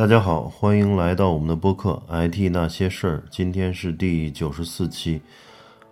[0.00, 5.20] 大家好，欢迎来到我们的播客《IT 那些事儿》，今天是第九十四期，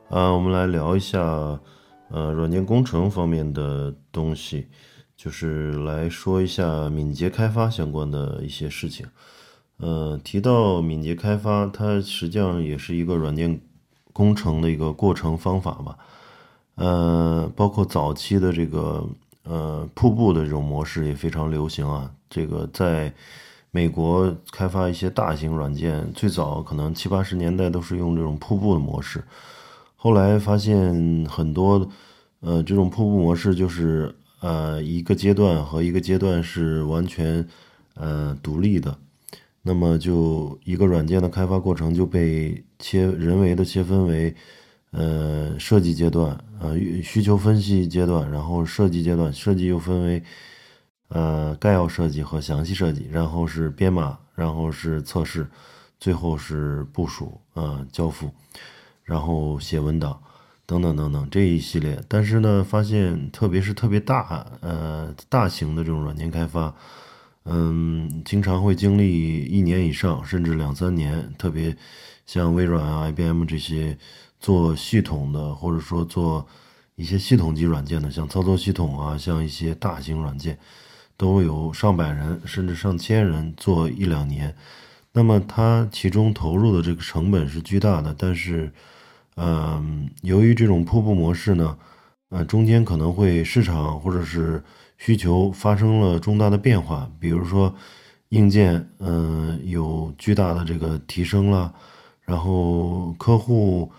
[0.08, 1.20] 啊，我们来聊一下，
[2.08, 4.66] 呃，软件工程方面的东西，
[5.14, 9.04] 就是来说一下敏捷开发相关的一些事情。
[9.76, 13.60] 呃，提到敏捷开发，它实际上也是一个软件
[14.14, 15.98] 工程的一个过程方法吧。
[16.76, 19.06] 呃，包括早期的这个
[19.42, 23.12] 呃瀑布的这种模式也非常流行啊，这个在。
[23.70, 29.22] 美国开发一些大型软件，最早可能七八十年代都是用这种瀑布的模式，
[29.94, 31.86] 后来发现很多，
[32.40, 37.46] 呃，这种瀑布模式就是呃一个阶段和一个阶段是完全
[37.94, 38.96] 呃独立的，
[39.62, 44.34] 那么就一个软件的开发过程就被切人为的切分为
[44.92, 50.22] 呃设计阶段，呃需求分析阶段，然后设计阶段，设计又分为。
[51.08, 55.48] 呃，概要设计和详细设计，然后是编码，然后是测试，
[55.98, 58.30] 最后是部署，呃，交付，
[59.04, 60.20] 然后写文档，
[60.66, 61.98] 等等等等这一系列。
[62.08, 66.74] 但是呢，发现特别是特别大，呃，大型的这种软件开发，
[67.44, 71.32] 嗯，经常会经历一年以上，甚至两三年。
[71.38, 71.74] 特别
[72.26, 73.96] 像微软啊、IBM 这些
[74.38, 76.46] 做系统的，或者说做
[76.96, 80.58] 一些系统级软件的，像操作系统啊，像一些大型软件。
[81.18, 84.54] 都有上百人甚至上千人做一两年，
[85.12, 88.14] 那么它其中投入的这个成本是巨大的。
[88.16, 88.72] 但是，
[89.34, 91.76] 嗯，由于这种瀑布模式呢，
[92.28, 94.62] 呃，中间可能会市场或者是
[94.96, 97.74] 需求发生了重大的变化，比如说
[98.28, 101.74] 硬件，嗯，有巨大的这个提升了，
[102.22, 103.90] 然后客户，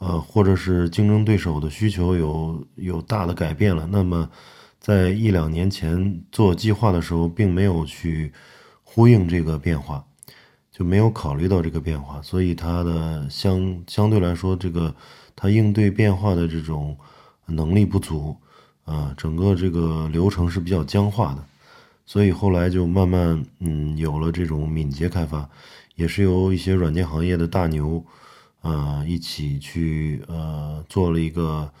[0.00, 4.28] 呃，或者是竞争对手的需求有有大的改变了，那么。
[4.84, 8.30] 在一两年前做计划的时候，并没有去
[8.82, 10.04] 呼应这个变化，
[10.70, 14.94] 就没有考虑到这个变化，所以它的相相对来说，这个
[15.34, 16.94] 它应对变化的这种
[17.46, 18.36] 能力不足
[18.84, 21.42] 啊，整个这个流程是比较僵化的，
[22.04, 25.48] 所以后来就慢慢嗯有了这种敏捷开发，
[25.94, 28.04] 也是由一些软件行业的大牛
[28.60, 31.72] 啊一起去呃做了一个。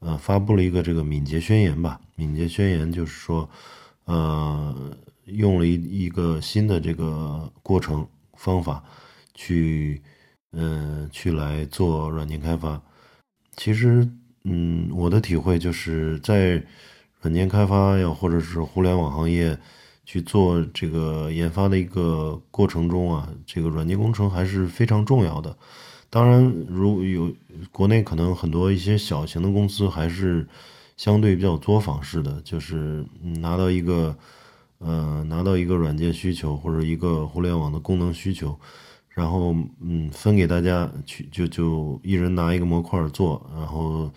[0.00, 2.00] 呃，发布了一个这个敏捷宣言吧。
[2.16, 3.48] 敏捷宣言就是说，
[4.04, 4.96] 呃，
[5.26, 8.82] 用了一一个新的这个过程方法
[9.34, 10.02] 去，
[10.52, 12.80] 嗯，去来做软件开发。
[13.56, 14.08] 其实，
[14.44, 16.62] 嗯，我的体会就是在
[17.20, 19.58] 软件开发呀，或者是互联网行业
[20.06, 25.54] 去做这个研发的一个过程中啊，这个软件工程还是非常重要的。
[26.10, 27.32] 当然，如有
[27.70, 30.44] 国内可能很多一些小型的公司还是
[30.96, 34.18] 相对比较作坊式的，就是拿到一个
[34.78, 38.58] 呃拿到一个软件需求或者一个互联网的功能需求，
[39.10, 44.10] 然后嗯分给大家去就就一人拿一个模块做，然后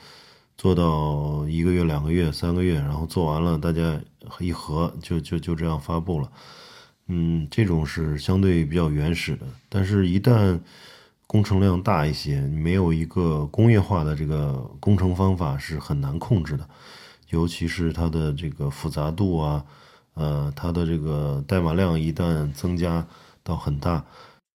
[0.58, 4.02] 做到一个月、两个月、三个月，然后做完了大家
[4.40, 6.32] 一合就就就这样发布了。
[7.08, 10.60] 嗯，这种是相对比较原始的，但是一旦
[11.34, 16.70] 工程量大一些，没有一个工业化的这个工程方法是很难控制的，
[17.30, 19.66] 尤其是它的这个复杂度啊，
[20.14, 23.04] 呃，它的这个代码量一旦增加
[23.42, 24.06] 到很大，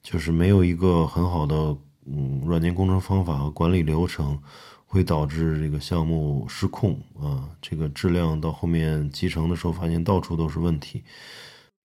[0.05, 4.39] 就是没有一个很好的嗯软件工程方法和管理流程，
[4.87, 11.03] 会导致这个项目失控啊，这个质量到后面集成的时候发现到处都是问题。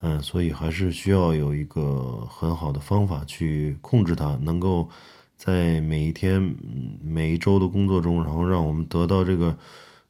[0.06, 4.86] 嗯，所以还是需要有一个很好的方法去控制它，能够
[5.34, 6.54] 在每一天、
[7.02, 9.56] 每一周的工作中，然后让我们得到这个，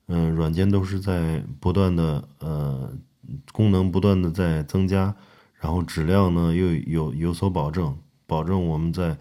[0.08, 2.92] 嗯，软件都是在不断的，呃，
[3.52, 5.14] 功能不断的在增加，
[5.60, 7.96] 然后质量呢又有有所保证，
[8.26, 9.16] 保证我们在，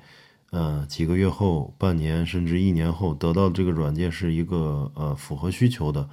[0.49, 6.09] 呃，几个月后、半年甚至一年后得到这个软件是一个呃符合需求的。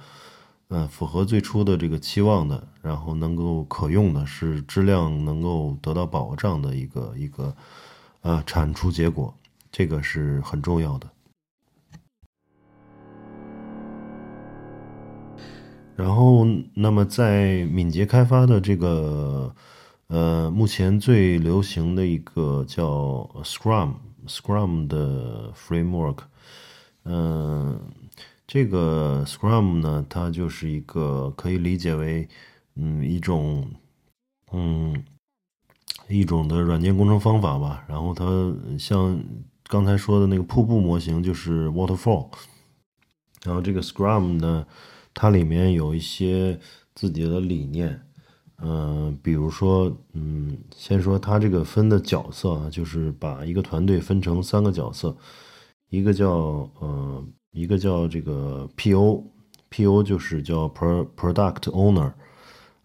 [0.73, 7.53] 嗯，符合最初的这个期望的，然后能够可用的，是质量能够得到保障的一个一个，
[8.21, 9.35] 呃，产出结果，
[9.69, 11.09] 这个是很重要的。
[15.97, 19.53] 然后，那么在敏捷开发的这个，
[20.07, 26.19] 呃，目前最流行的一个叫 Scrum，Scrum 的 framework，
[27.03, 27.77] 嗯。
[28.53, 32.27] 这个 Scrum 呢，它就是一个可以理解为，
[32.75, 33.65] 嗯，一种，
[34.51, 35.05] 嗯，
[36.09, 37.85] 一种的软件工程方法吧。
[37.87, 39.23] 然后它像
[39.69, 42.27] 刚才说的那个瀑布模型，就是 Waterfall。
[43.45, 44.67] 然后这个 Scrum 呢，
[45.13, 46.59] 它里面有一些
[46.93, 48.05] 自己的理念，
[48.57, 55.15] 嗯，比如说，嗯，先说它这个分的角色啊，就是把一个团队分成三个角色，
[55.87, 60.03] 一个叫呃，一个叫这个 P.O.，P.O.
[60.03, 62.13] 就是叫 Product Owner，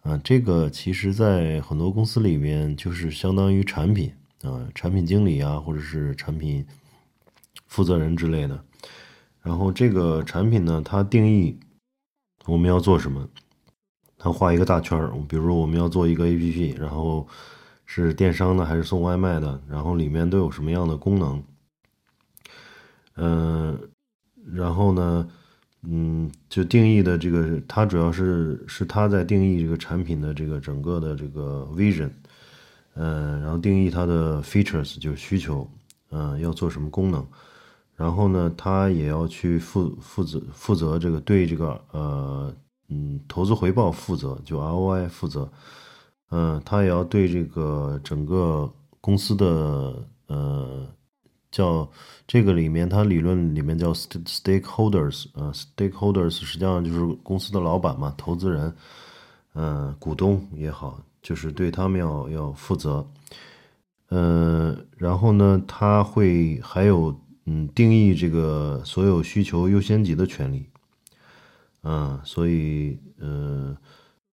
[0.01, 4.11] 啊，这个其实在很多公司里面就是相当于产品
[4.43, 6.65] 啊，产品经理啊，或者是产品
[7.67, 8.63] 负责人之类的。
[9.41, 11.57] 然后这个产品呢，它定义
[12.45, 13.27] 我们要做什么。
[14.19, 17.27] 它画一个大圈儿，比如说我们要做一个 APP，然后
[17.85, 21.43] 是电商的还是送外卖的，然后里面都有什么样的功能？
[23.15, 23.79] 嗯，
[24.53, 25.27] 然后呢，
[25.83, 32.09] 嗯，就定义的这个，它主要是是他在定义这个产品的这个整个的这个 vision，
[32.95, 35.69] 嗯，然后定义它的 features 就是需求，
[36.11, 37.25] 嗯，要做什么功能，
[37.95, 42.53] 然后呢，他也要去负负责负责这个对这个呃。
[42.89, 45.51] 嗯，投资回报负责，就 ROI 负责。
[46.29, 49.45] 嗯，他也要对这个整个公司的
[50.27, 50.87] 呃，
[51.51, 51.89] 叫
[52.27, 58.73] 这个里面，它理论里面叫 stakeholders，呃，stakeholders 实际上就是公司的老板嘛，投资人，
[59.53, 63.07] 嗯，股东也好，就是对他们要要负责。
[64.09, 70.65] 嗯，然后呢，他会还有嗯，定义这个所有需求优先级的权利。
[71.83, 73.75] 嗯，所以呃，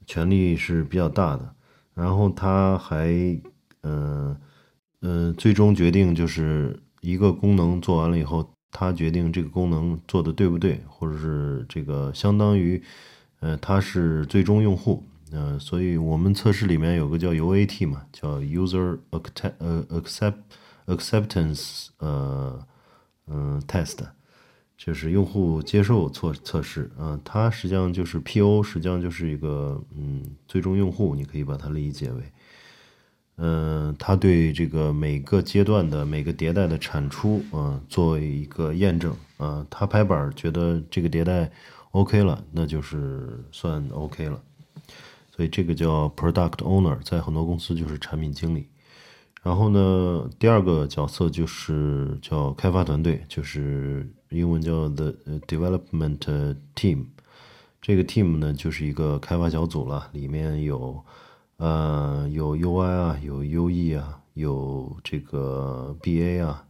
[0.06, 1.56] 权利是比较大的。
[1.94, 3.08] 然后他还
[3.82, 4.36] 嗯
[5.02, 12.82] 嗯，最终决定就是一个功能做完了以后，他决定这个功能做的对不对，或者是这个相当于
[13.42, 15.04] 呃，他是最终用户。
[15.32, 20.36] 嗯，所以我们测试里面有个叫 UAT 嘛，叫 User Accept 呃 Accept
[20.88, 22.66] Acceptance 呃
[23.28, 23.98] 嗯 Test。
[24.76, 32.24] 就是用户接受测测试，啊，它实际上就是 P.O.，实际上就是一个嗯，最终用户，你可以把它理解为，
[33.38, 41.52] 嗯，他对这个每个阶段的每个迭代的产出，啊，作为一个验证，啊，他拍板觉得这个迭代
[41.92, 44.40] OK 了，那就是算 OK 了，
[45.36, 48.68] 所以这个叫 Product Owner，在很多公司就是产品经理。
[49.42, 55.14] 然后呢，第二个角色就是叫开发团队，就是英文叫 the
[55.48, 57.06] development team。
[57.82, 61.04] 这个 team 呢，就是一个开发小组了，里面有
[61.64, 66.66] 呃有 UI 啊，有 UE 啊，有这个 BA 啊，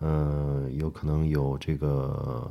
[0.00, 2.50] 嗯，有可能有这个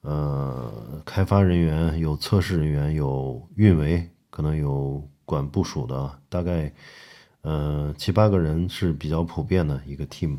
[0.00, 0.72] 呃
[1.04, 6.72] 开发人员，有测试人员，有运维，可能有管部署的，大概。
[7.42, 10.36] 呃，七八个人是比较普遍的一个 team，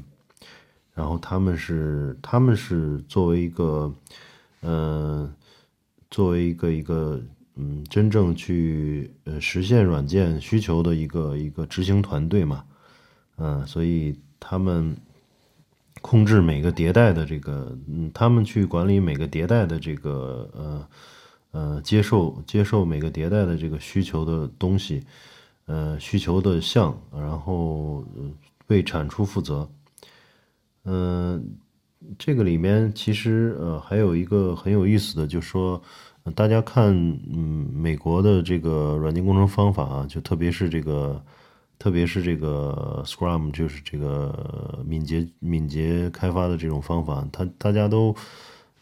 [0.93, 3.91] 然后他们是他们是作为一个，
[4.59, 5.27] 呃，
[6.11, 7.19] 作为一个一个
[7.61, 12.65] 嗯，真正去呃实现软件需求的一个一个执行团队嘛，
[13.37, 14.97] 嗯，所以他们
[16.01, 20.87] 控制每个迭代的这个，嗯，他们去管理每个迭代的这个呃
[21.51, 25.03] 呃接受接受每个迭代的这个需求的东西。
[25.67, 28.03] 呃，需求的项，然后
[28.67, 29.69] 为产出负责。
[30.83, 31.55] 嗯，
[32.17, 35.81] 这个里面其实呃还有一个很有意思的，就是说
[36.35, 36.93] 大家看，
[37.33, 41.23] 嗯，美国的这个软件工程方法啊，就特别是这个，
[41.79, 48.15] 特别是这个 Scrum，就是这个敏捷敏捷开发的这种方法，他大家都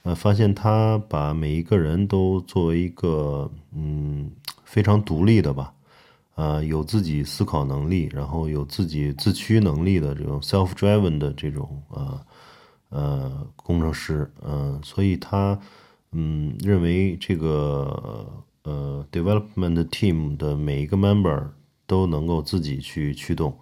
[0.03, 4.29] 呃发现，他把每一个人都作为一个嗯
[4.65, 5.73] 非常独立的吧。
[6.35, 12.21] 啊，有自己思考能力，然后有自己自驱能力的这种 self-driven 的这种呃
[12.87, 15.59] 呃工程师，嗯，所以他
[16.11, 21.49] 嗯认为这个呃 development team 的每一个 member
[21.85, 23.57] 都能够自己去驱动，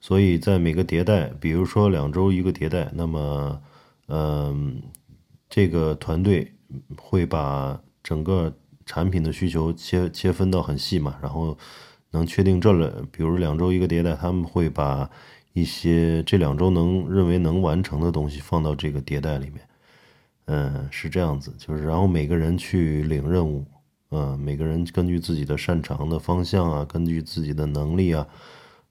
[0.00, 3.62] 所以在每个迭代，比如说两周一个迭代，那么
[4.08, 4.82] 嗯
[5.48, 6.52] 这个团队
[6.96, 11.56] 会把整个产品的需求切切分到很细嘛，然后。
[12.12, 15.08] 能确定这两，比如两周一个迭代，他们会把
[15.52, 19.60] 一些这两周能认为能完成的东西放到这个迭代里面。
[20.52, 23.64] 嗯，是这样子，就是然后每个人去领任务，
[24.10, 28.26] 嗯，每个人根据自己的擅长的方向啊，根据自己的能力啊，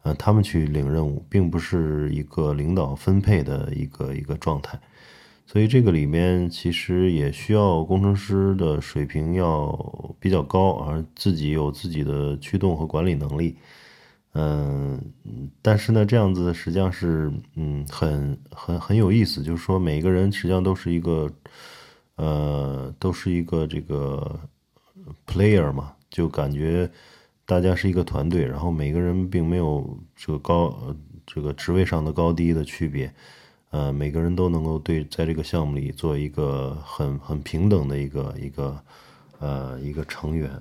[0.03, 4.79] 呃，他们去领任务，并不是一个领导分配的一个一个状态。
[5.45, 13.57] 所以这个里面其实也需要工程师的水平要比较高，而自己有自己的驱动和管理能力。
[14.33, 15.01] 嗯，
[15.61, 21.29] 但是呢，这样子实际上是嗯很很很有意思，就是说每个人实际上都是一个
[22.15, 24.39] 呃都是一个这个
[25.25, 26.89] player 嘛，就感觉
[27.43, 30.95] 大家是一个团队，然后每个人并没有这个高
[31.25, 33.11] 这个职位上的高低的区别，
[33.71, 38.79] 呃，每个人都能够对在这个项目里做一个很很平等的一个一个
[39.39, 40.51] 呃一个成员。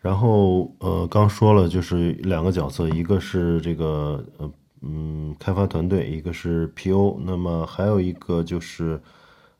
[0.00, 4.52] 然后呃，刚说了就是两个角色，一个是这个呃
[4.82, 7.18] 嗯开发团队，一个是 PO。
[7.24, 9.00] 那么还有一个就是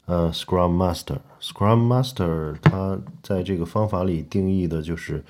[0.06, 1.18] 呃 Scrum Master。
[1.40, 5.24] Scrum Master 他在这个方法里定义的就是，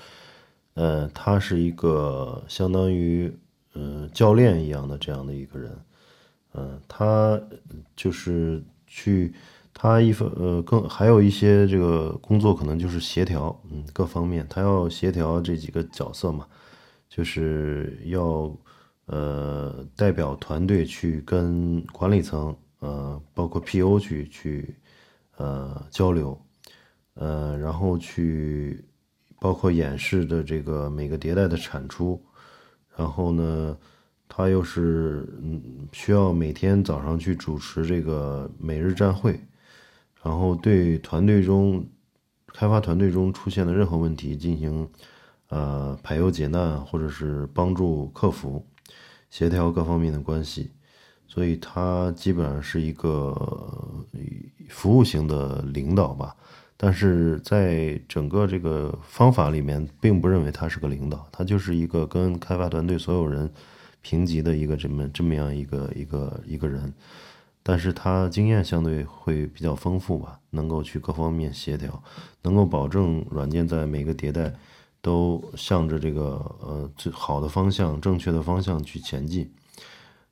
[0.75, 3.31] 呃，他是一个相当于
[3.73, 5.71] 呃教练一样的这样的一个人。
[6.53, 7.41] 嗯，他
[7.95, 9.33] 就是去。
[9.73, 16.45] 他一分呃，更还有一些这个工作可能就是协调，嗯，各方面他要协调这几个角色嘛，
[17.07, 18.53] 就是要
[19.05, 24.75] 呃代表团队去跟管理层呃，包括 PO 去去
[25.37, 26.37] 呃交流，
[27.13, 28.83] 呃，然后去
[29.39, 32.21] 包括演示的这个每个迭代的产出，
[32.97, 33.77] 然后呢，
[34.27, 39.39] 他又是嗯需要每天早上去主持这个每日站会。
[40.23, 41.85] 然后对团队中
[42.47, 44.89] 开发团队中出现的任何问题进行
[45.47, 48.65] 呃排忧解难，或者是帮助克服、
[49.29, 50.71] 协调各方面的关系，
[51.27, 53.33] 所以他基本上是一个
[54.67, 56.35] 服务型的领导吧。
[56.75, 63.49] 但是在整个这个方法里面，并不认为他是个领导，他就是一个跟开发团队所有人
[64.01, 66.93] 平级的一个这么这么样一个一个一个人。
[67.71, 72.01] 但是他经验相对会比较丰富吧，能够去各方面协调，
[72.41, 74.51] 能够保证软件在每个迭代
[75.03, 79.53] 都向着这个呃最好的方向、正确的方向去前进。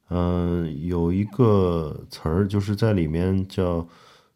[0.10, 3.88] 嗯，有一个词儿就是在里面叫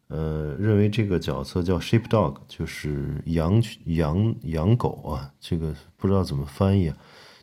[0.09, 6.93] 呃，认为这个角色叫 sheepdog，就是羊羊羊狗啊，这个不知道怎么翻译，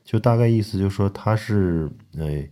[0.05, 2.49] 就大概意思就是说他是哎。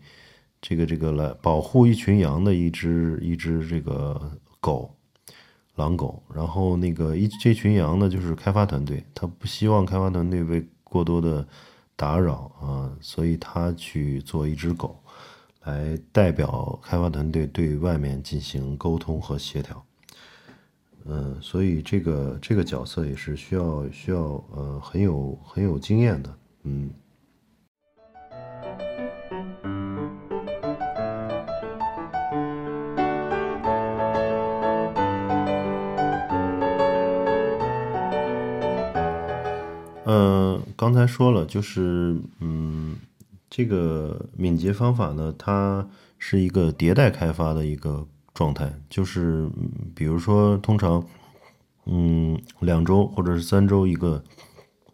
[0.60, 4.20] 这个这个来保护一群羊的一只一只这个
[4.60, 4.94] 狗，
[5.76, 6.22] 狼狗。
[6.34, 11.46] 然后那个一这群羊呢，就是开发团队，他不希望开发团队被过多的
[11.94, 15.00] 打扰啊，所以他去做一只狗，
[15.64, 19.84] 来代表开发团队对外面进行沟通和协调。
[21.04, 26.90] 嗯，所以这个这个角色也是需要需要呃很有很有经验的，嗯。
[40.76, 42.96] 刚才说了，就是嗯，
[43.48, 49.48] 这个敏捷方法呢，它是一个迭代开发的一个状态，就是
[49.94, 51.02] 比如说，通常
[51.86, 54.22] 嗯两周或者是三周一个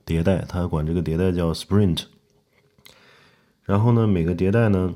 [0.07, 2.05] 迭代，它管这个迭代叫 sprint。
[3.65, 4.95] 然后呢，每个迭代呢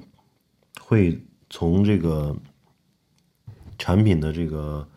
[0.81, 2.37] 会从这个
[3.77, 4.89] 产品的这个。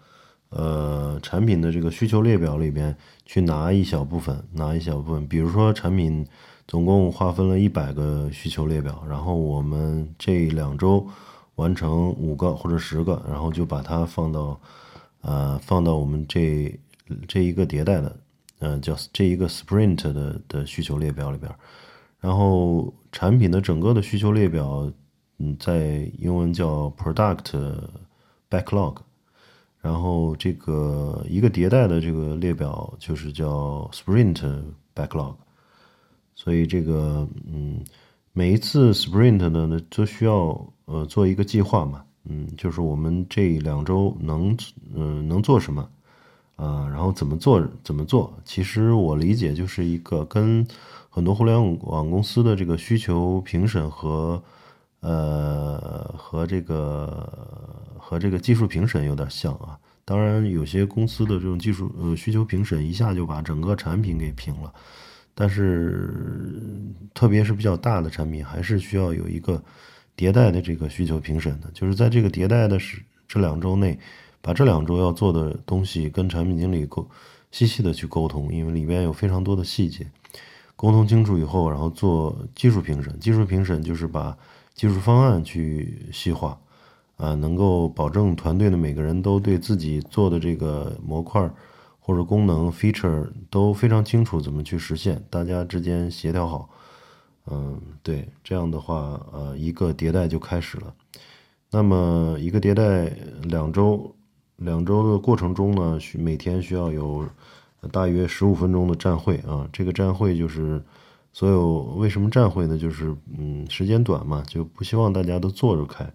[0.49, 5.27] 呃，产品的这个需求列表里边去拿一小部分，拿一小部分。
[5.27, 6.25] 比如说，产品
[6.67, 11.07] 总共划分了一百个需求列表，然后我们这两周
[11.53, 14.59] 完成五个或者十个，然后就把它放到
[15.21, 16.79] 呃放到我们这
[17.27, 18.19] 这一个迭代的，
[18.59, 21.51] 嗯，叫这一个 sprint 的的需求列表里边。
[22.19, 24.91] 然后产品的整个的需求列表，
[25.37, 27.53] 嗯，在英文叫 product
[28.49, 28.95] backlog。
[29.81, 34.61] 然后这个一个迭代的这个列表就是叫 Sprint
[34.93, 35.35] Backlog，
[36.35, 37.81] 所以这个嗯，
[38.33, 44.57] 每一次 Sprint 呢，呢都需要呃做一个计划嘛，嗯，就是我们这两周能
[44.93, 45.89] 嗯能做什么
[46.57, 48.33] 啊，然后怎么做怎么做。
[48.43, 50.67] 其实我理解就是一个跟
[51.09, 54.43] 很多互联网公司的这个需求评审和。
[55.01, 57.31] 呃，和这个
[57.97, 59.79] 和这个技术评审有点像啊。
[60.03, 64.73] 当然，有些公司的这种技术呃需求评审一下就把整个产品给评了，
[65.35, 66.11] 但是
[67.13, 69.61] 特别是比较大的产品，还是需要有一个
[70.17, 71.69] 迭代的这个需求评审的。
[71.73, 73.99] 就是在这个迭代的是这两周内，
[74.41, 77.07] 把这两周要做的东西跟产品经理沟
[77.51, 80.09] 细细的去沟通，因为里边有非常多的细节。
[80.75, 83.19] 沟通清楚以后，然后做技术评审。
[83.19, 84.35] 技术评审就是把
[84.79, 86.57] 技术方案去细化，
[87.17, 91.51] 啊，能够保证团队的每个人都对自己做的这个模块
[91.99, 96.69] 或者功能 feature 都非常清楚怎么去实现，大家之间协调好，
[97.47, 100.93] 嗯，对，这样的话，呃，一个迭代就开始了。
[101.71, 103.11] 那么一个迭代
[103.43, 104.15] 两周，
[104.55, 107.27] 两周的过程中呢，需每天需要有
[107.91, 109.67] 大约十五分钟的站会啊。
[109.73, 110.81] 这个站会就是
[111.31, 112.77] 所有为什么站会呢？
[112.77, 116.11] 就是嗯，时间短嘛，就不希望大家都坐着开，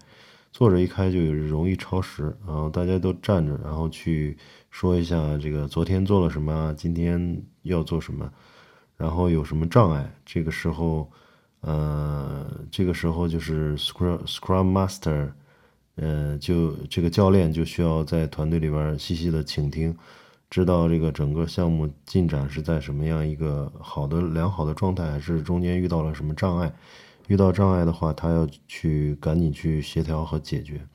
[0.51, 2.35] 坐着一开就容易超时。
[2.45, 4.37] 然后大家都站着，然后去
[4.69, 8.29] 说一下这个昨天做了什么，今天要做什么，
[8.97, 10.13] 然后有什么障碍。
[10.25, 11.09] 这个时候，
[11.61, 15.31] 呃，这个时候就是 Scrum Scrum Master。
[15.97, 19.95] 呃，就这个教练就需要在团队里边细细的倾听，
[20.49, 26.73] 知道这个整个项目进展是在什么样一个好的良好的状态，还是中间遇到了什么障碍？
[27.27, 30.87] 遇到障碍的话，他要去赶紧去协调和解决。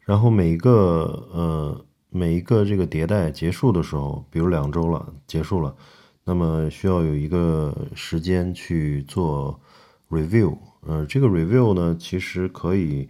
[0.00, 5.76] 然后每一个呃每一个这个迭代结束的时候，比如两周了结束了，
[6.24, 9.60] 那么需要有一个时间去做
[10.08, 10.56] review。
[10.86, 13.08] 呃，这个 review 呢，其实可以，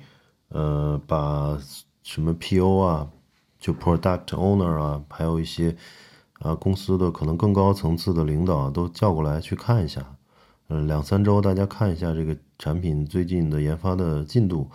[0.49, 1.59] 呃，把
[2.03, 3.09] 什么 PO 啊，
[3.67, 5.75] 就 product owner 啊，还有一些
[6.39, 10.15] 啊公司的可能更高层次的领导都叫过来去看一下，
[10.69, 14.71] 嗯，两三周大家看一下这个产品最近的研发的进度，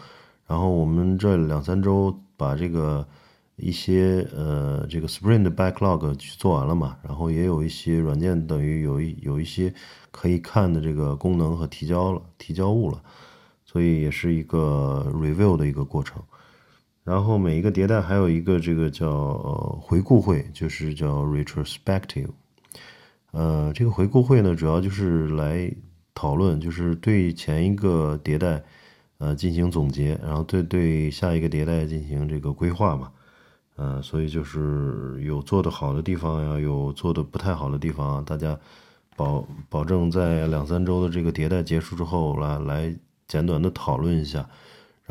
[0.46, 3.08] 然后我们这两三周把这个
[3.56, 9.74] 一些呃这个 Sprint backlog 去做完了嘛，然后也有一些软件等于有一有一些。
[10.14, 13.02] 可以看的这个功能和提交了提交物了，
[13.64, 16.22] 所以也是一个 review 的一个过程。
[17.04, 19.34] 然后每一个迭代还有一个这个叫
[19.82, 22.30] 回顾会，就是叫 retrospective。
[23.32, 25.74] 呃，这个回顾会呢，主要就是来
[26.14, 28.64] 讨论，就是对前一个迭代
[29.18, 33.12] 呃进行总结，然后对对下一个迭代进行这个规划嘛。
[33.76, 38.58] 呃，所以就是有做的好的地方呀，有做的不太好的地方，大家。
[39.18, 42.96] 保保证在两三周的这个迭代结束之后，来来
[43.28, 44.50] 简短的讨论一下，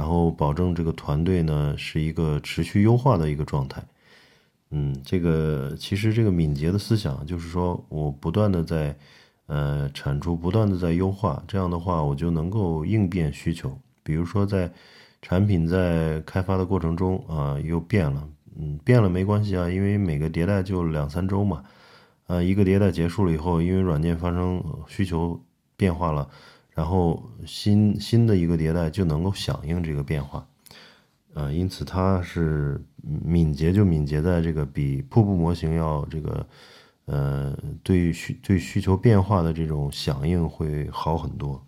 [0.01, 3.83] 然后保证这个团队呢是一个持续优化的一个状态。
[4.71, 8.97] 嗯，这个其实这个敏捷的思想就是说我不断的在
[9.45, 13.79] 呃产出，不断的在优化，这样的话我就能够应变需求。
[14.03, 14.73] 比如说在
[15.21, 18.27] 产品在开发的过程中啊又变了，
[18.59, 21.63] 嗯变了没关系啊，因为每个迭代就两三周嘛。
[22.27, 25.39] 呃，一个迭代结束了以后，因为软件发生需求
[25.77, 26.27] 变化了，
[26.73, 30.47] 然后新新的一个迭代就能够响应这个变化，
[31.35, 36.47] 呃，因此它是敏捷就敏捷在这个比瀑布模型要这个，
[37.07, 41.65] 呃，对需对需求变化的这种响应会好很多。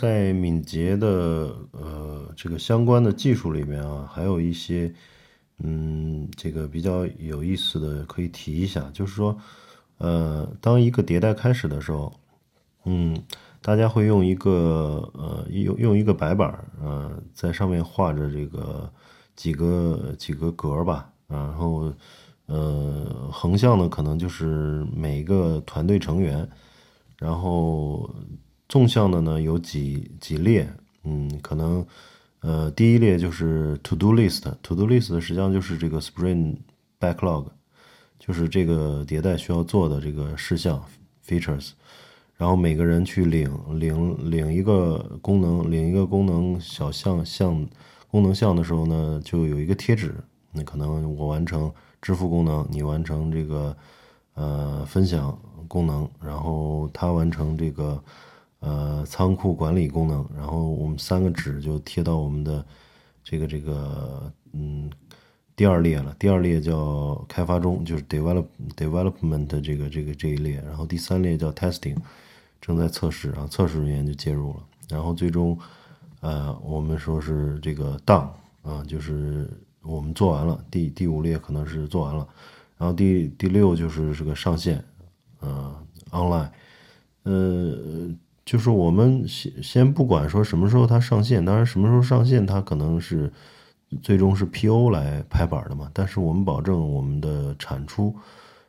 [0.00, 1.06] 在敏捷的
[1.72, 4.90] 呃这个相关的技术里面啊，还有一些
[5.58, 9.36] 嗯这个比较有意思的可以提一下，就是说
[9.98, 12.10] 呃当一个迭代开始的时候，
[12.86, 13.22] 嗯
[13.60, 16.48] 大家会用一个呃用用一个白板
[16.82, 18.90] 呃在上面画着这个
[19.36, 21.92] 几个几个格吧，然后
[22.46, 26.48] 呃横向的可能就是每一个团队成员，
[27.18, 28.08] 然后。
[28.70, 31.84] 纵向的呢有几几列，嗯，可能，
[32.38, 36.54] 呃，第一列就是 to do list，to do list 实际上就是这个 Spring
[37.00, 37.46] backlog，
[38.16, 40.80] 就是这个迭代需要做的这个事项
[41.26, 41.72] features，
[42.36, 47.66] 然后每个人去领领领一个功能，领一个功能小项项
[48.08, 50.14] 功能项的时候呢，就有一个贴纸，
[50.52, 53.76] 那可能我完成支付功能，你完成这个
[54.34, 58.00] 呃分享功能，然后他完成这个。
[58.60, 62.62] 呃，仓库管理功能，然后我们三个纸就贴到我们的
[63.24, 64.90] 这个这个嗯
[65.56, 66.14] 第二列了。
[66.18, 68.44] 第二列叫开发中，就是 develop
[68.76, 70.62] development 这个这个这一列。
[70.66, 71.96] 然后第三列叫 testing，
[72.60, 74.60] 正在测试啊，测试人员就介入了。
[74.90, 75.58] 然后最终
[76.20, 78.28] 呃，我们说是这个 done
[78.62, 79.48] 啊，就是
[79.80, 80.62] 我们做完了。
[80.70, 82.28] 第第五列可能是做完了，
[82.76, 84.84] 然后第第六就是这个上线，
[85.38, 85.74] 呃
[86.10, 86.50] ，online，
[87.22, 88.14] 呃。
[88.50, 93.32] 就是我们先先不管说什么时候它上线，当然什么时候上线它可能是
[94.02, 95.88] 最终是 PO 来拍板的嘛。
[95.94, 98.12] 但是我们保证我们的产出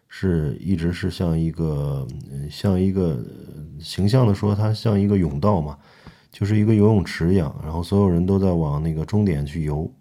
[0.08, 2.08] 是一直是像一个
[2.48, 3.18] 像一个
[3.80, 5.76] 形象的说，它像一个甬道嘛，
[6.30, 9.92] 就是一个游泳池一样，然后所有人都在往那个终点去游，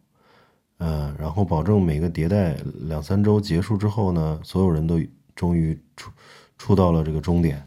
[0.77, 5.01] 嗯，然后保证每个迭代两三周结束之后呢，所有人都
[5.35, 6.11] 终于出
[6.59, 7.67] 出到了这个终点。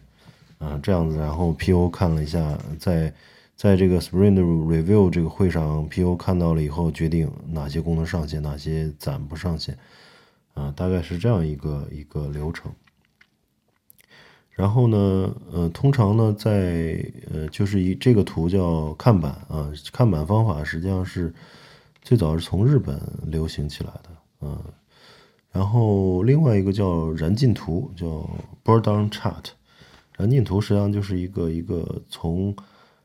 [0.64, 3.14] 啊，这样子，然后 P.O 看了一下，在
[3.56, 9.78] 在这个 Spring Review 这个会上，P.O 看到了以后，决定哪些功能上线，哪些暂不上线，
[10.54, 12.72] 啊，大概是这样一个一个流程。
[14.52, 21.34] 然后呢，呃，通常呢，在呃，就是以这个图叫看板啊，看板方法实际上是
[22.02, 24.10] 最早是从日本流行起来的，
[24.42, 24.64] 嗯。
[25.52, 28.08] 然后另外一个叫燃尽图，叫
[28.64, 29.44] Burn Down Chart。
[30.24, 32.56] 环境图实际上就是一个一个从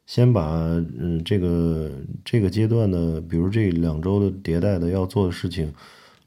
[0.06, 0.52] 先把
[0.96, 1.90] 嗯这个
[2.24, 5.74] 这个阶段的，比如这两周的迭代的要做的事情，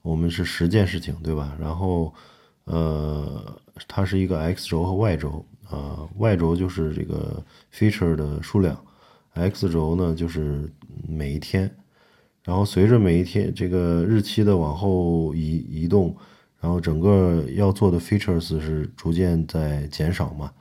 [0.02, 1.56] 我们是十件事情，对吧？
[1.58, 2.14] 然后
[2.66, 7.42] 呃，它是一个 X 轴和 Y 轴啊，Y 轴就是这个
[7.74, 8.78] feature 的数量
[9.36, 10.70] ，X 轴呢就是
[11.08, 11.74] 每一天。
[12.44, 16.14] 然后随着每一天这个日期的往后移移动，
[16.60, 20.52] 然后整个要做的 features 是逐渐在减少嘛，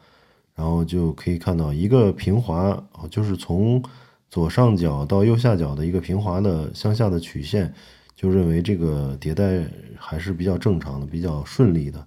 [0.60, 2.78] 然后就可以看到一个平滑，
[3.10, 3.82] 就是从
[4.28, 7.72] 左上角到右下角的一个平滑的向下的曲线，
[8.14, 9.64] 就认为这个迭代
[9.96, 12.06] 还是比较正常的，比较顺利的，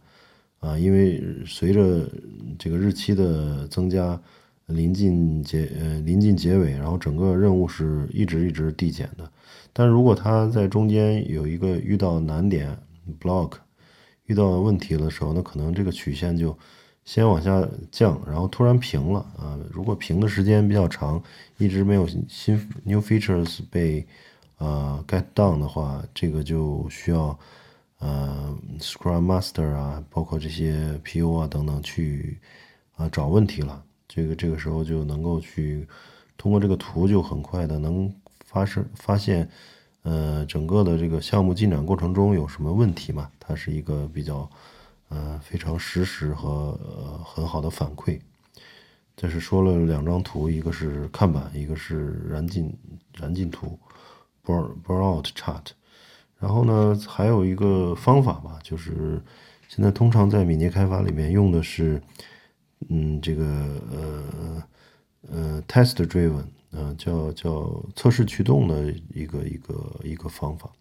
[0.60, 2.08] 啊，因为随着
[2.60, 4.22] 这个日期的增加，
[4.68, 9.28] 临近结呃临近结尾，然后整个任务是一直一直递减的。
[9.74, 12.78] 但如果它在中间有一个遇到难点
[13.20, 13.54] block，
[14.26, 16.56] 遇到问题的时候，那可能这个曲线就
[17.06, 19.58] 先往下降，然后突然平了啊。
[19.72, 21.22] 如果平的时间比较长，
[21.58, 24.06] 一直没有新 new features 被
[24.58, 27.38] 呃 get down 的话，这个就需要
[28.00, 32.40] 呃 Scrum Master 啊，包括这些 PO 啊等等去
[32.96, 33.84] 啊找问题了。
[34.08, 35.88] 这个这个时候就能够去
[36.38, 38.14] 通过这个图就很快的能。
[38.46, 39.50] 发生发现，
[40.04, 43.28] 呃，整个的这个项目进展过程中有什么问题嘛？
[43.40, 44.48] 它是一个比较，
[45.14, 48.20] 呃，非常实时和呃很好的反馈。
[49.16, 52.76] 这是说了两张图，一个是看板，一个是燃尽
[53.16, 53.78] 燃尽图
[54.44, 55.68] ，burn burn out chart。
[56.40, 59.22] 然后呢，还有一个方法吧，就是
[59.70, 62.02] 现在通常在敏捷开发里面用的是，
[62.90, 63.46] 嗯，这个
[63.92, 64.64] 呃
[65.32, 66.46] 呃 test driven。
[66.76, 70.72] 嗯，叫叫测试驱动的一个一个一个方法。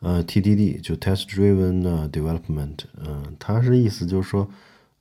[0.00, 4.48] 呃，TDD 就 Test Driven Development，嗯，它是意思就是说，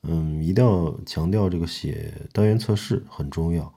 [0.04, 3.72] 嗯，一定要强调这个写单元测试很重要。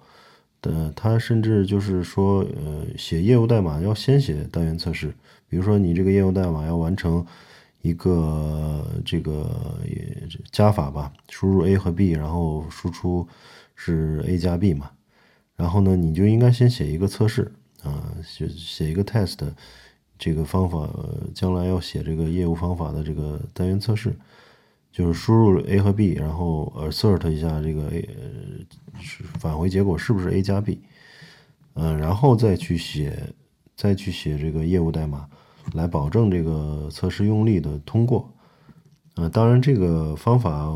[0.63, 5.15] 呃，它甚至就是说，呃，写业务代码要先写单元测试。
[5.49, 7.27] 比如说，你这个业务代码要完成
[7.83, 9.79] 一个这个
[10.53, 13.27] 加法吧，输入 A 和 B，然后输出
[13.75, 14.91] 是 A 加 B 嘛。
[15.57, 17.53] 然后呢，你就应该先写一个测试
[17.83, 19.39] 啊，写写一个 test，
[20.21, 20.87] 这个方法
[21.35, 24.15] 将来要写这个业务方法的这个单元测试，
[24.93, 28.07] 就是输入 A 和 B，然后 assert 一下这个 A，
[29.39, 30.83] 返回结果是不是 A 加 B，
[31.73, 33.33] 嗯，然后再去写，
[33.75, 35.27] 再去写这个业务代码，
[35.73, 38.31] 来保证这个测试用力的通过。
[39.17, 40.71] 呃，当然，这个方法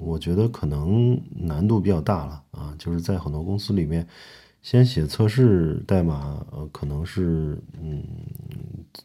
[0.00, 4.06] 我觉得可能难度比较大了啊，就是在很多公司里面，
[4.62, 8.02] 先写测试代码，呃，可能是嗯，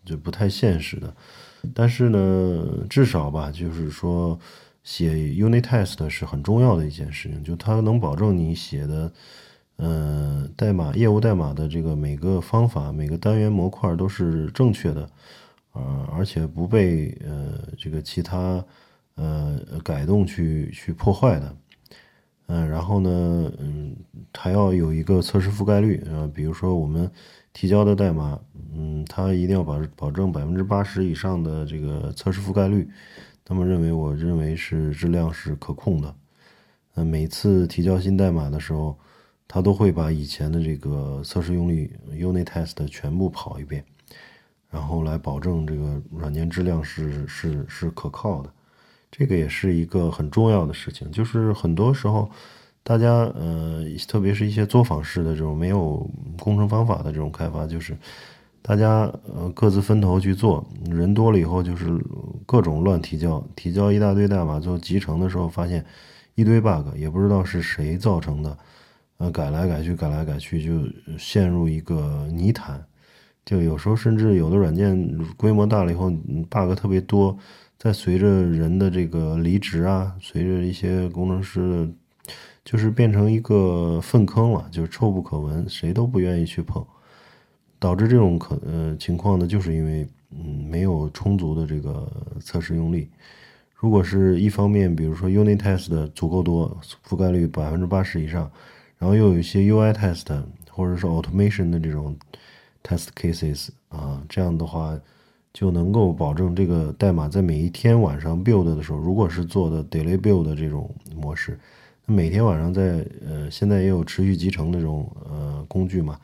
[0.06, 1.14] 就不太现实的。
[1.74, 4.40] 但是呢，至少吧，就是说
[4.84, 9.12] 写 unit test 是很重要的一件事情，就它能保证你写的，
[9.78, 15.10] 呃，代码业务代码的这个每个方法、每个单元模块都是正确的。
[15.74, 18.64] 呃，而且不被呃这个其他
[19.16, 21.56] 呃改动去去破坏的，
[22.48, 23.96] 嗯，然后呢，嗯，
[24.34, 27.10] 还要有一个测试覆盖率啊，比如说我们
[27.54, 28.40] 提交的代码，
[28.74, 32.90] 嗯，它一定要保保证百分之八十以上的这个测试覆盖率，
[33.44, 36.16] 他们认为我认为是质量是可控的，
[36.96, 38.98] 嗯，每次提交新代码的时候，
[39.48, 43.84] 他都会把以前的这个测试用例 unit test 全部跑一遍。
[44.70, 48.52] 然后来保证这个软件质量是是是可靠的，
[49.12, 51.10] 这个也是一个很重要的事情。
[51.12, 52.30] 就是很多时候，
[52.84, 57.98] 大家呃，特别是一些作坊式的这种没有工程方法的这种开发，就是
[58.62, 61.88] 大家呃各自分头去做，人多了以后就是
[62.46, 65.86] 各种乱提交，提交一大堆代码，最后集成的时候发现
[66.36, 68.58] 一堆 bug，也不知道是谁造成的，
[69.18, 72.84] 呃，改来改去，改来改去，就陷入一个泥潭。
[73.46, 76.12] 就有时候甚至有的软件规模大了以后
[76.50, 77.38] ，bug 特别多，
[77.78, 81.88] 在随着人的这个离职啊，随着一些工程师，
[82.66, 86.86] 就是变成一个粪坑了，就是臭不可闻，谁都不愿意去碰，
[87.80, 92.12] 导致这种可呃情况呢，就是因为嗯没有充足的这个
[92.42, 93.10] 测试用力。
[93.76, 96.76] 如果是一方面，比如说 unit test 足够多，
[97.08, 98.50] 覆盖率百分之八十以上，
[98.98, 100.26] 然后又有一些 UI test
[100.72, 102.18] 或者是 automation 的这种
[102.84, 105.00] test cases 啊，这样的话
[105.58, 111.60] 就能够保证这个代码在每一天晚上 build 的时候，如果是做的 delay build 的这种模式，
[112.06, 116.20] 每天晚上在呃，现在也有持续集成那种呃工具嘛，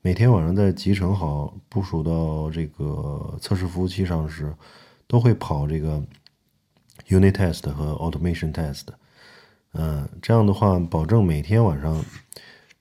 [0.00, 4.54] 每天晚上在集成好部署到这个测试服务器上时，
[5.08, 6.00] 都会跑这个。
[7.08, 8.82] Unit test 和 automation test，
[9.72, 12.04] 嗯，这样的话，保证每天晚上，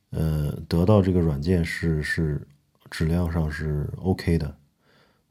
[0.09, 2.45] 呃，得到这个软件是是
[2.91, 4.53] 质量上是 OK 的，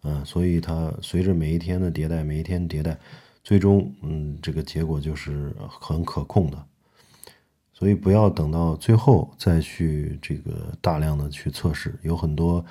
[0.07, 2.97] 嗯，所以它随着每一天的迭代，每一天迭代，
[3.42, 6.64] 最终，嗯，这个结果就是很可控的。
[7.73, 12.64] 所以不要等到最后再去这个大量的去测试，有很多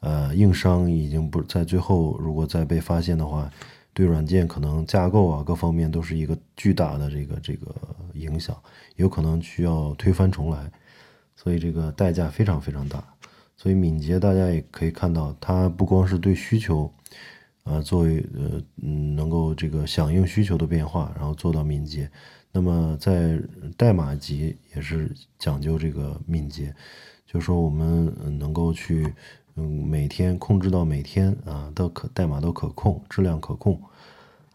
[0.00, 3.50] 呃硬伤已经不在最后，如果再被发现的话。
[3.96, 7.74] 对软件可能架构啊各方面都是一个巨大的这个这个
[8.12, 8.54] 影响，
[8.96, 10.70] 有可能需要推翻重来，
[11.34, 13.02] 所以这个代价非常非常大。
[13.56, 16.92] 所以敏捷大家也可以看到，它不光是对需求，
[17.64, 22.10] 呃，作为呃嗯能够这个响应需求的变化，然后做到敏捷。
[22.52, 23.40] 那么在
[23.76, 26.74] 代码级也是讲究这个敏捷，
[27.26, 29.12] 就是说我们能够去。
[29.58, 33.80] 嗯，每天控制到每天啊，都可代码都可控，质量可控，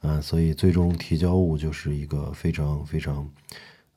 [0.02, 3.28] 嗯，所以最终提交物就是一个非常非常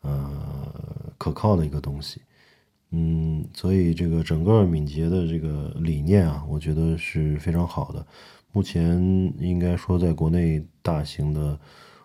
[0.00, 0.74] 呃
[1.18, 2.22] 可靠的一个东西，
[2.94, 8.06] 嗯，所以这个整个敏捷的这个理念啊，我觉得是非常好的。
[8.52, 9.02] 目前
[9.38, 11.58] 应该说，在国内大型的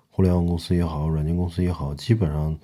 [0.09, 2.57] 互联网公司也好，软件公司也好，基本上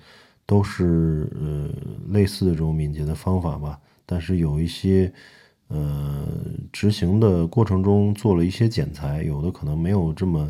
[0.44, 1.70] 都是呃
[2.08, 5.12] 类似的这种敏捷的方法吧，但是有一些。
[5.68, 6.24] 呃，
[6.70, 10.48] 执行的过程中做了一些剪裁，有的可能没有这么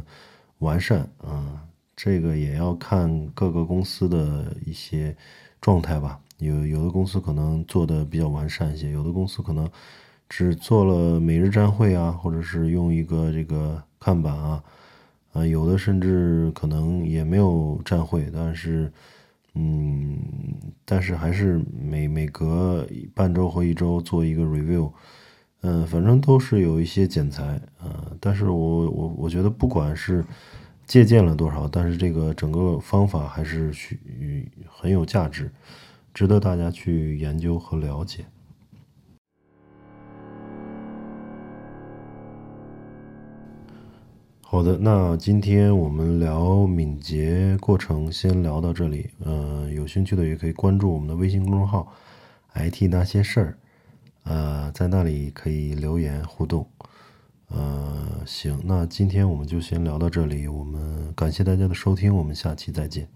[0.59, 1.65] 完善啊。
[1.97, 5.17] 这个也要看各个公司的一些
[5.59, 6.21] 状态吧。
[6.39, 9.71] 有有的公司可能做的比较完善一些，有的公司可能
[10.29, 14.63] 只做了每日站会啊，或者是用一个这个看板啊，
[15.33, 18.93] 啊，有的甚至可能也没有站会，但是。
[19.59, 20.19] 嗯，
[20.85, 24.93] 但是还是每每隔半周或一周做一个 review，
[25.63, 28.13] 嗯，反正都是有一些剪裁啊。
[28.21, 30.23] 但是我我我觉得不管是
[30.85, 33.99] 借鉴了多少，但是这个整个方法还是需
[34.69, 35.51] 很有价值，
[36.17, 38.25] 值得大家去研究和了解。
[44.41, 49.11] 好的，那今天我们聊敏捷过程，先聊到这里。
[49.23, 51.93] 呃，有兴趣的也可以关注我们的微信公众号
[52.55, 53.59] “IT 那些事儿”，
[54.25, 56.67] 呃，在那里可以留言互动。
[57.49, 60.49] 呃，行，那今天我们就先聊到这里。
[60.49, 63.07] 我们感谢大家的收听，我们下期再见。